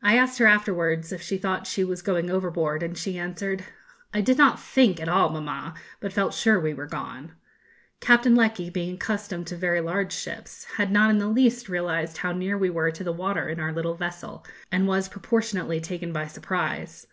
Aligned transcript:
I 0.00 0.16
asked 0.16 0.38
her 0.38 0.46
afterwards 0.46 1.10
if 1.10 1.20
she 1.20 1.36
thought 1.36 1.66
she 1.66 1.82
was 1.82 2.02
going 2.02 2.30
overboard, 2.30 2.84
and 2.84 2.96
she 2.96 3.18
answered, 3.18 3.64
'I 4.14 4.20
did 4.20 4.38
not 4.38 4.60
think 4.60 5.00
at 5.02 5.08
all, 5.08 5.28
mamma, 5.30 5.74
but 5.98 6.12
felt 6.12 6.34
sure 6.34 6.60
we 6.60 6.72
were 6.72 6.86
gone.' 6.86 7.32
Captain 7.98 8.36
Lecky, 8.36 8.70
being 8.70 8.94
accustomed 8.94 9.48
to 9.48 9.56
very 9.56 9.80
large 9.80 10.12
ships, 10.12 10.66
had 10.76 10.92
not 10.92 11.10
in 11.10 11.18
the 11.18 11.26
least 11.26 11.68
realised 11.68 12.18
how 12.18 12.30
near 12.30 12.56
we 12.56 12.70
were 12.70 12.92
to 12.92 13.02
the 13.02 13.10
water 13.10 13.48
in 13.48 13.58
our 13.58 13.72
little 13.72 13.96
vessel, 13.96 14.46
and 14.70 14.86
was 14.86 15.08
proportionately 15.08 15.80
taken 15.80 16.12
by 16.12 16.28
surprise. 16.28 17.08